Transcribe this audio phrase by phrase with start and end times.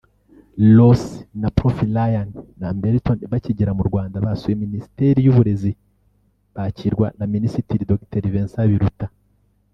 [0.77, 2.29] Losi na Prof Ryan
[2.61, 5.71] Lamberton bakigera mu Rwanda basuye Minisiteri y’Uburezi
[6.55, 9.05] bakirwa na Minisitiri Dr Vicent Biruta